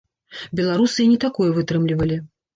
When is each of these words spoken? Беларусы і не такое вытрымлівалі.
Беларусы 0.59 0.97
і 1.03 1.11
не 1.11 1.19
такое 1.25 1.49
вытрымлівалі. 1.61 2.21